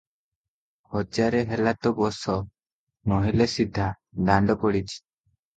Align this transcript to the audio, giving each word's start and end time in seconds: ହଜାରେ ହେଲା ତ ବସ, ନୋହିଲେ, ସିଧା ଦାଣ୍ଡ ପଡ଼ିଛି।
ହଜାରେ 0.93 1.41
ହେଲା 1.51 1.73
ତ 1.87 1.91
ବସ, 1.99 2.37
ନୋହିଲେ, 3.13 3.49
ସିଧା 3.57 3.87
ଦାଣ୍ଡ 4.31 4.57
ପଡ଼ିଛି। 4.65 4.99